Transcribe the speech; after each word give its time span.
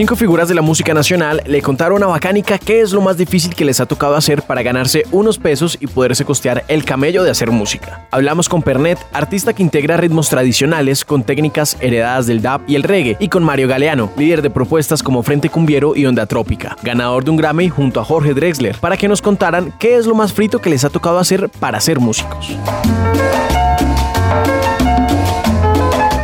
Cinco 0.00 0.16
figuras 0.16 0.48
de 0.48 0.54
la 0.54 0.62
música 0.62 0.94
nacional 0.94 1.42
le 1.44 1.60
contaron 1.60 2.02
a 2.02 2.06
Bacánica 2.06 2.56
qué 2.56 2.80
es 2.80 2.92
lo 2.92 3.02
más 3.02 3.18
difícil 3.18 3.54
que 3.54 3.66
les 3.66 3.80
ha 3.80 3.86
tocado 3.86 4.16
hacer 4.16 4.40
para 4.40 4.62
ganarse 4.62 5.04
unos 5.12 5.38
pesos 5.38 5.76
y 5.78 5.86
poderse 5.88 6.24
costear 6.24 6.64
el 6.68 6.86
camello 6.86 7.22
de 7.22 7.30
hacer 7.30 7.50
música. 7.50 8.08
Hablamos 8.10 8.48
con 8.48 8.62
Pernet, 8.62 8.98
artista 9.12 9.52
que 9.52 9.62
integra 9.62 9.98
ritmos 9.98 10.30
tradicionales 10.30 11.04
con 11.04 11.22
técnicas 11.22 11.76
heredadas 11.80 12.26
del 12.26 12.40
dub 12.40 12.62
y 12.66 12.76
el 12.76 12.82
reggae, 12.82 13.18
y 13.20 13.28
con 13.28 13.44
Mario 13.44 13.68
Galeano, 13.68 14.10
líder 14.16 14.40
de 14.40 14.48
propuestas 14.48 15.02
como 15.02 15.22
Frente 15.22 15.50
Cumbiero 15.50 15.94
y 15.94 16.06
Onda 16.06 16.24
Trópica, 16.24 16.78
ganador 16.82 17.22
de 17.22 17.32
un 17.32 17.36
Grammy 17.36 17.68
junto 17.68 18.00
a 18.00 18.04
Jorge 18.04 18.32
Drexler, 18.32 18.78
para 18.78 18.96
que 18.96 19.06
nos 19.06 19.20
contaran 19.20 19.70
qué 19.78 19.96
es 19.96 20.06
lo 20.06 20.14
más 20.14 20.32
frito 20.32 20.62
que 20.62 20.70
les 20.70 20.82
ha 20.82 20.88
tocado 20.88 21.18
hacer 21.18 21.50
para 21.50 21.78
ser 21.78 22.00
músicos. 22.00 22.56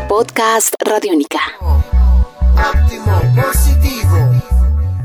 Podcast 0.09 0.73
Radiónica. 0.83 1.41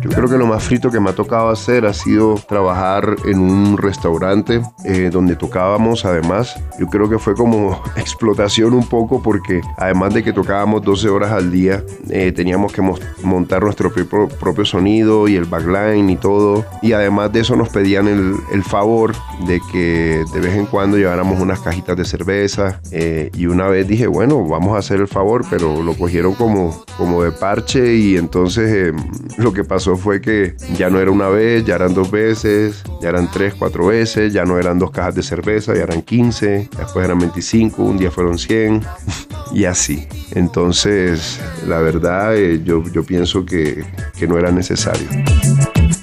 Yo 0.04 0.11
creo 0.22 0.34
que 0.34 0.38
lo 0.38 0.46
más 0.46 0.64
frito 0.64 0.92
que 0.92 1.00
me 1.00 1.10
ha 1.10 1.16
tocado 1.16 1.50
hacer 1.50 1.84
ha 1.84 1.94
sido 1.94 2.36
trabajar 2.48 3.16
en 3.26 3.40
un 3.40 3.76
restaurante 3.76 4.62
eh, 4.86 5.10
donde 5.12 5.36
tocábamos 5.36 6.06
además. 6.06 6.62
Yo 6.80 6.86
creo 6.86 7.10
que 7.10 7.18
fue 7.18 7.34
como 7.34 7.82
explotación 7.96 8.76
un 8.76 8.88
poco 8.88 9.24
porque 9.24 9.62
además 9.78 10.14
de 10.14 10.24
que 10.24 10.32
tocábamos 10.32 10.84
12 10.84 11.10
horas 11.10 11.32
al 11.32 11.52
día, 11.52 11.84
eh, 12.12 12.32
teníamos 12.34 12.72
que 12.72 12.84
montar 13.24 13.64
nuestro 13.64 13.92
propio, 13.92 14.64
sonido 14.64 15.28
y 15.28 15.38
el 15.38 15.46
backline 15.46 16.08
y 16.08 16.18
todo. 16.18 16.66
Y 16.84 16.92
además 16.92 17.34
de 17.34 17.40
eso 17.40 17.56
nos 17.56 17.70
pedían 17.70 18.08
el, 18.08 18.36
el 18.54 18.64
favor 18.64 19.14
de 19.48 19.60
que 19.72 20.24
de 20.32 20.40
vez 20.40 20.56
en 20.56 20.68
cuando 20.68 20.98
lleváramos 20.98 21.42
unas 21.42 21.62
cajitas 21.62 21.98
de 21.98 22.06
cerveza. 22.06 22.80
Eh, 22.91 23.32
y 23.34 23.48
una 23.48 23.70
vez 23.70 23.88
dije, 23.88 24.06
bueno, 24.06 24.46
vamos 24.46 24.76
a 24.76 24.78
hacer 24.78 25.00
el 25.00 25.08
favor, 25.08 25.44
pero 25.50 25.82
lo 25.82 25.96
cogieron 25.96 26.35
como, 26.35 26.84
como 26.96 27.24
de 27.24 27.32
parche 27.32 27.96
y 27.96 28.18
entonces 28.18 28.94
lo 29.38 29.52
que 29.52 29.63
pasó 29.63 29.96
fue 29.98 30.10
que 30.20 30.55
ya 30.76 30.90
no 30.90 30.99
era 30.99 31.12
una 31.12 31.29
vez, 31.29 31.63
ya 31.63 31.76
eran 31.76 31.93
dos 31.93 32.12
veces, 32.12 32.84
ya 33.01 33.09
eran 33.09 33.29
tres, 33.31 33.54
cuatro 33.54 33.87
veces, 33.87 34.34
ya 34.34 34.43
no 34.43 34.57
eran 34.57 34.79
dos 34.79 34.91
cajas 34.91 35.15
de 35.15 35.23
cerveza, 35.23 35.73
ya 35.73 35.84
eran 35.84 36.01
15, 36.01 36.70
después 36.76 37.05
eran 37.05 37.20
25, 37.20 37.84
un 37.84 37.98
día 37.98 38.12
fueron 38.12 38.37
100 38.37 38.82
y 39.54 39.65
así. 39.65 40.07
Entonces, 40.32 41.39
la 41.67 41.79
verdad, 41.79 42.35
eh, 42.35 42.62
yo, 42.63 42.84
yo 42.91 43.04
pienso 43.04 43.45
que, 43.45 43.85
que 44.17 44.27
no 44.27 44.37
era 44.37 44.51
necesario. 44.51 45.07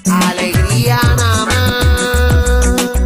Alegría 0.09 0.99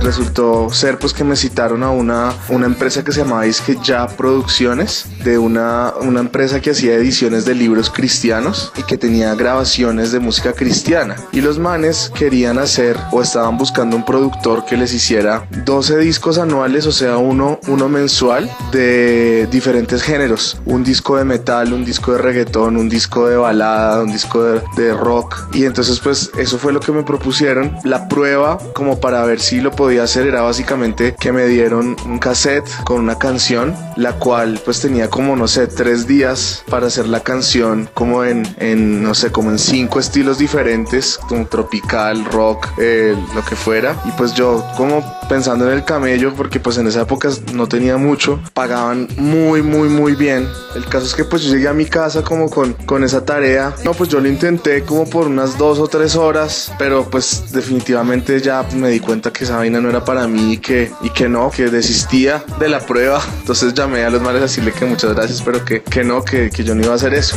resultó 0.04 0.72
ser 0.72 1.00
pues 1.00 1.14
que 1.14 1.24
me 1.24 1.36
citaron 1.36 1.82
a 1.82 1.90
una, 1.90 2.34
una 2.50 2.66
empresa 2.66 3.04
que 3.04 3.12
se 3.12 3.22
llamaba 3.22 3.44
que 3.66 3.78
Ya 3.82 4.06
Producciones, 4.08 5.08
de 5.24 5.38
una, 5.38 5.94
una 6.02 6.20
empresa 6.20 6.60
que 6.60 6.72
hacía 6.72 6.96
ediciones 6.96 7.46
de 7.46 7.56
libros 7.56 7.90
cristianos 7.90 8.72
y 8.78 8.84
que 8.84 8.98
tenía 8.98 9.34
grabaciones 9.36 10.12
de 10.12 10.20
música 10.20 10.54
cristiana. 10.54 11.16
Y 11.32 11.42
los 11.42 11.60
manes 11.60 12.12
querían 12.16 12.58
hacer 12.58 12.98
o 13.12 13.22
estaban 13.22 13.58
buscando 13.58 13.96
un 13.96 14.06
productor 14.06 14.66
que 14.66 14.78
les 14.78 14.94
hiciera 14.94 15.48
12 15.66 15.98
discos 15.98 16.38
anuales, 16.38 16.86
o 16.86 16.92
sea, 16.92 17.18
uno, 17.18 17.60
uno 17.68 17.90
mensual 17.90 18.50
de 18.72 19.48
diferentes 19.52 20.02
géneros. 20.02 20.58
Un 20.66 20.84
disco 20.84 21.18
de 21.18 21.26
metal, 21.26 21.74
un 21.74 21.86
disco 21.86 22.14
de 22.14 22.18
reggaetón, 22.20 22.78
un 22.78 22.90
disco 22.90 23.28
de 23.28 23.38
balada, 23.38 24.02
un 24.02 24.12
disco 24.12 24.44
de, 24.44 24.94
rock. 24.94 25.48
Y 25.54 25.66
entonces 25.66 26.00
pues 26.00 26.32
eso 26.38 26.58
fue 26.58 26.74
lo 26.74 26.80
que 26.80 26.92
me 26.92 27.04
propusieron. 27.04 27.76
La 27.84 28.08
prueba 28.08 28.58
como 28.74 29.00
para 29.00 29.24
ver 29.26 29.40
si 29.40 29.62
lo 29.62 29.72
podía 29.72 30.04
hacer 30.04 30.28
era 30.28 30.42
básicamente 30.42 31.16
que 31.20 31.32
me 31.32 31.46
dieron 31.48 31.96
un 32.06 32.20
cassette 32.20 32.70
con 32.84 33.00
una 33.00 33.18
canción, 33.18 33.76
la 33.96 34.14
cual 34.14 34.60
pues 34.64 34.82
tenía 34.82 35.10
como, 35.14 35.36
no 35.36 35.48
sé, 35.48 35.68
tres 35.68 36.08
días 36.08 36.64
para 36.72 36.88
hacer 36.88 37.08
la 37.08 37.20
canción 37.20 37.88
como 37.94 38.24
en, 38.24 38.48
en 38.60 39.04
no 39.04 39.14
sé, 39.14 39.32
como 39.32 39.52
en 39.52 39.60
cinco 39.60 40.00
estilos 40.00 40.40
diferentes, 40.40 41.20
como 41.30 41.46
tropical, 41.46 42.26
rock, 42.26 42.68
eh, 42.80 43.16
lo 43.36 43.46
que 43.46 43.56
fuera. 43.56 43.96
Y 44.06 44.12
pues 44.14 44.34
yo 44.34 44.66
como 44.76 45.04
pensando 45.30 45.70
en 45.70 45.78
el 45.78 45.86
camello, 45.86 46.34
porque 46.34 46.60
pues 46.60 46.80
en 46.80 46.88
esa 46.88 47.02
época 47.02 47.30
no 47.54 47.68
tenía 47.68 47.98
mucho, 47.98 48.40
pagaban 48.56 49.08
muy, 49.18 49.62
muy, 49.62 49.88
muy 49.88 50.16
bien. 50.16 50.50
El 50.76 50.86
caso 50.86 51.06
es 51.06 51.14
que 51.14 51.26
pues 51.26 51.44
yo 51.44 51.54
llegué 51.54 51.68
a 51.68 51.74
mi 51.74 51.86
casa 51.86 52.24
como 52.24 52.50
con, 52.50 52.74
con 52.74 53.04
esa 53.04 53.24
tarea. 53.24 53.76
No, 53.86 53.94
pues 53.94 54.10
yo 54.10 54.20
lo 54.20 54.28
intenté 54.28 54.82
como 54.82 55.08
por 55.08 55.28
unas 55.28 55.60
dos 55.60 55.78
o 55.78 55.88
tres 55.88 56.16
horas, 56.16 56.72
pero 56.80 57.08
pues 57.08 57.52
definitivamente 57.52 58.42
ya 58.42 58.66
me 58.76 58.90
di 58.90 59.00
cuenta 59.00 59.32
que 59.32 59.44
esa 59.44 59.58
vaina 59.58 59.80
no 59.80 59.90
era 59.90 60.04
para 60.04 60.28
mí 60.28 60.54
y 60.54 60.58
que, 60.58 60.92
y 61.02 61.12
que 61.12 61.30
no, 61.30 61.52
que 61.52 61.70
desistía 61.70 62.44
de 62.60 62.68
la 62.68 62.80
prueba. 62.80 63.22
Entonces 63.42 63.76
llamé 63.76 64.04
a 64.06 64.10
los 64.10 64.20
males 64.20 64.40
a 64.40 64.46
decirle 64.46 64.72
que 64.72 64.86
muchas 64.86 65.03
gracias, 65.12 65.42
pero 65.42 65.64
que, 65.66 65.84
que 65.84 66.04
no, 66.04 66.24
que, 66.24 66.50
que 66.50 66.64
yo 66.64 66.76
no 66.76 66.84
iba 66.84 66.94
a 66.94 66.96
hacer 66.96 67.14
eso. 67.14 67.36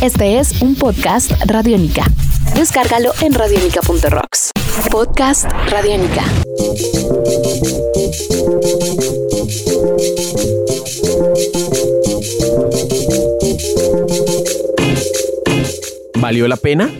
Este 0.00 0.38
es 0.38 0.60
un 0.60 0.74
podcast 0.74 1.32
Radiónica. 1.46 2.04
Descárgalo 2.54 3.12
en 3.20 3.32
radionica.rocks. 3.32 4.50
Podcast 4.90 5.50
Radiónica. 5.70 6.24
¿Valió 16.16 16.48
la 16.48 16.56
pena? 16.56 16.92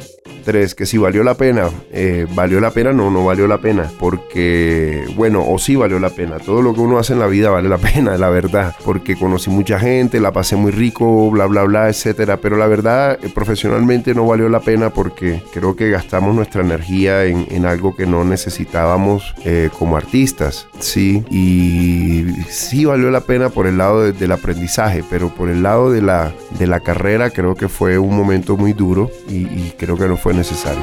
Tres, 0.45 0.75
que 0.75 0.85
si 0.85 0.99
valió 0.99 1.25
la 1.25 1.35
pena, 1.35 1.71
eh, 1.91 2.27
valió 2.35 2.61
la 2.61 2.71
pena, 2.71 2.93
no, 2.93 3.11
no 3.11 3.25
valió 3.25 3.47
la 3.47 3.59
pena, 3.59 3.91
porque, 3.99 5.07
bueno, 5.17 5.43
o 5.49 5.59
sí 5.59 5.75
valió 5.75 5.99
la 5.99 6.11
pena, 6.11 6.39
todo 6.39 6.61
lo 6.61 6.75
que 6.75 6.81
uno 6.81 6.99
hace 6.99 7.15
en 7.15 7.21
la 7.21 7.27
vida 7.29 7.49
vale 7.49 7.71
la 7.71 7.79
pena, 7.95 8.19
la 8.19 8.29
verdad, 8.29 8.75
porque 8.85 9.17
conocí 9.17 9.49
mucha 9.49 9.81
gente, 9.81 10.21
la 10.21 10.33
pasé 10.33 10.57
muy 10.57 10.71
rico, 10.71 11.31
bla, 11.31 11.47
bla, 11.47 11.63
bla, 11.63 11.89
etcétera, 11.89 12.37
pero 12.37 12.59
la 12.59 12.67
verdad, 12.67 13.19
eh, 13.23 13.31
profesionalmente 13.35 14.15
no 14.15 14.27
valió 14.27 14.51
la 14.51 14.61
pena 14.61 14.91
porque 14.91 15.43
creo 15.53 15.77
que 15.77 15.89
gastamos 15.89 16.35
nuestra 16.35 16.61
energía 16.61 17.25
en, 17.25 17.65
algo 17.65 17.97
que 17.97 18.05
no 18.05 18.25
necesitábamos 18.25 19.35
eh, 19.47 19.71
como 19.79 19.97
artistas, 19.97 20.69
sí, 20.79 21.25
y 21.31 22.27
sí 22.51 22.85
valió 22.85 23.11
la 23.11 23.23
pena 23.23 23.49
por 23.49 23.67
el 23.67 23.79
lado 23.79 24.13
del 24.13 24.33
aprendizaje, 24.33 25.03
pero 25.09 25.31
por 25.31 25.49
el 25.49 25.63
lado 25.63 25.91
de 25.91 26.03
la, 26.03 26.35
de 26.59 26.67
la 26.67 26.81
carrera 26.81 27.31
creo 27.31 27.55
que 27.55 27.69
fue 27.69 27.97
un 27.97 28.15
momento 28.15 28.59
muy 28.59 28.75
duro 28.75 29.11
y 29.27 29.71
creo 29.79 29.97
que 29.97 30.07
no 30.07 30.19
fue 30.19 30.34
necesario. 30.35 30.83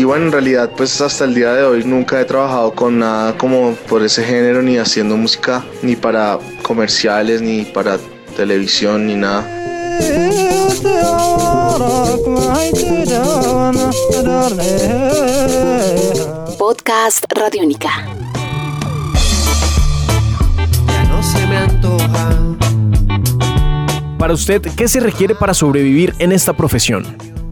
Y 0.00 0.04
bueno, 0.04 0.26
en 0.26 0.32
realidad 0.32 0.70
pues 0.76 0.98
hasta 1.02 1.24
el 1.24 1.34
día 1.34 1.52
de 1.52 1.62
hoy 1.62 1.84
nunca 1.84 2.20
he 2.20 2.24
trabajado 2.24 2.74
con 2.74 2.98
nada 3.00 3.36
como 3.36 3.74
por 3.86 4.02
ese 4.02 4.24
género, 4.24 4.62
ni 4.62 4.78
haciendo 4.78 5.16
música, 5.16 5.62
ni 5.82 5.94
para 5.94 6.38
comerciales, 6.62 7.42
ni 7.42 7.66
para 7.66 7.98
televisión, 8.34 9.06
ni 9.06 9.16
nada. 9.16 9.46
Podcast 16.58 17.24
Radiónica. 17.28 17.90
Ya 20.86 21.04
no 21.04 21.22
se 21.22 21.46
me 21.46 21.56
antoja 21.58 22.49
para 24.20 24.34
usted, 24.34 24.60
¿qué 24.76 24.86
se 24.86 25.00
requiere 25.00 25.34
para 25.34 25.54
sobrevivir 25.54 26.14
en 26.18 26.30
esta 26.32 26.52
profesión? 26.52 27.04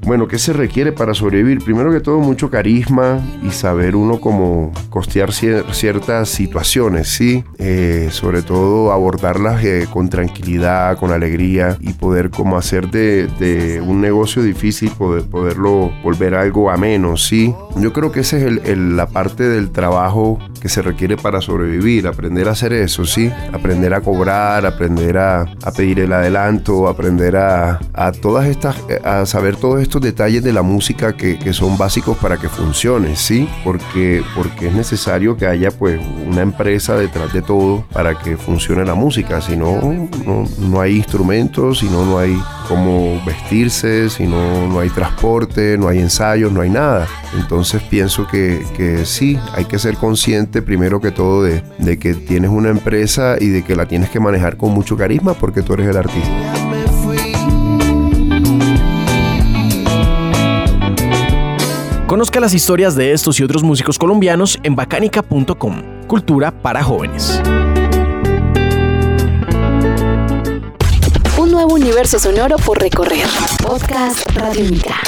Bueno, 0.02 0.28
¿qué 0.28 0.38
se 0.38 0.52
requiere 0.52 0.92
para 0.92 1.14
sobrevivir? 1.14 1.64
Primero 1.64 1.90
que 1.90 2.00
todo, 2.00 2.18
mucho 2.18 2.50
carisma 2.50 3.20
y 3.42 3.50
saber 3.50 3.96
uno 3.96 4.20
cómo 4.20 4.72
costear 4.90 5.32
ciertas 5.32 6.28
situaciones, 6.28 7.08
¿sí? 7.08 7.42
Eh, 7.58 8.08
sobre 8.10 8.42
todo 8.42 8.92
abordarlas 8.92 9.64
eh, 9.64 9.86
con 9.90 10.10
tranquilidad, 10.10 10.98
con 10.98 11.10
alegría 11.10 11.78
y 11.80 11.94
poder 11.94 12.30
como 12.30 12.58
hacer 12.58 12.90
de, 12.90 13.82
un 13.86 14.00
negocio 14.00 14.42
difícil, 14.42 14.90
poder, 14.90 15.24
poderlo 15.24 15.90
volver 16.02 16.34
algo 16.34 16.70
ameno, 16.70 17.16
¿sí? 17.16 17.54
Yo 17.76 17.92
creo 17.94 18.12
que 18.12 18.20
esa 18.20 18.36
es 18.38 18.78
la 18.78 19.06
parte 19.08 19.42
del 19.42 19.70
trabajo 19.70 20.38
que 20.60 20.68
se 20.68 20.82
requiere 20.82 21.16
para 21.16 21.40
sobrevivir, 21.40 22.06
aprender 22.06 22.48
a 22.48 22.52
hacer 22.52 22.72
eso, 22.72 23.04
¿sí? 23.04 23.32
Aprender 23.52 23.94
a 23.94 24.00
cobrar, 24.00 24.64
aprender 24.64 25.18
a, 25.18 25.46
pedir 25.76 26.00
el 26.00 26.12
adelanto, 26.12 26.88
aprender 26.88 27.36
a, 27.36 27.78
a 27.92 28.12
todas 28.12 28.46
estas, 28.46 28.76
a 29.04 29.26
saber 29.26 29.56
todo 29.56 29.78
esto 29.78 29.88
ciertos 29.88 30.02
detalles 30.02 30.44
de 30.44 30.52
la 30.52 30.60
música 30.60 31.14
que, 31.14 31.38
que, 31.38 31.54
son 31.54 31.78
básicos 31.78 32.18
para 32.18 32.36
que 32.36 32.50
funcione, 32.50 33.16
¿sí? 33.16 33.48
Porque, 33.64 34.22
porque 34.36 34.68
es 34.68 34.74
necesario 34.74 35.34
que 35.34 35.46
haya 35.46 35.70
pues 35.70 35.98
una 36.26 36.42
empresa 36.42 36.94
detrás 36.94 37.32
de 37.32 37.40
todo 37.40 37.86
para 37.90 38.18
que 38.18 38.36
funcione 38.36 38.84
la 38.84 38.94
música, 38.94 39.40
si 39.40 39.56
no, 39.56 39.80
no, 40.26 40.44
no 40.58 40.80
hay 40.82 40.96
instrumentos, 40.96 41.78
si 41.78 41.86
no, 41.86 42.04
no 42.04 42.18
hay 42.18 42.38
cómo 42.68 43.20
vestirse, 43.24 44.10
si 44.10 44.26
no, 44.26 44.68
no 44.68 44.80
hay 44.80 44.90
transporte, 44.90 45.78
no 45.78 45.88
hay 45.88 45.98
ensayos, 45.98 46.52
no 46.52 46.60
hay 46.60 46.70
nada. 46.70 47.06
Entonces 47.38 47.82
pienso 47.82 48.26
que, 48.26 48.64
que 48.76 49.04
sí, 49.06 49.38
hay 49.54 49.64
que 49.64 49.78
ser 49.78 49.96
consciente 49.96 50.62
primero 50.62 51.00
que 51.00 51.10
todo 51.10 51.42
de, 51.42 51.62
de 51.78 51.98
que 51.98 52.14
tienes 52.14 52.50
una 52.50 52.68
empresa 52.68 53.36
y 53.40 53.48
de 53.48 53.64
que 53.64 53.74
la 53.74 53.86
tienes 53.86 54.10
que 54.10 54.20
manejar 54.20 54.56
con 54.56 54.72
mucho 54.72 54.96
carisma 54.96 55.34
porque 55.34 55.62
tú 55.62 55.74
eres 55.74 55.88
el 55.88 55.96
artista. 55.96 56.58
Conozca 62.06 62.40
las 62.40 62.54
historias 62.54 62.94
de 62.94 63.12
estos 63.12 63.38
y 63.38 63.42
otros 63.42 63.62
músicos 63.62 63.98
colombianos 63.98 64.58
en 64.62 64.74
bacanica.com. 64.74 66.06
Cultura 66.06 66.50
para 66.50 66.82
jóvenes. 66.82 67.42
Nuevo 71.58 71.74
universo 71.74 72.20
sonoro 72.20 72.56
por 72.56 72.78
recorrer. 72.78 73.26
Podcast 73.60 74.24
Radio 74.36 74.64
Mica. 74.66 75.07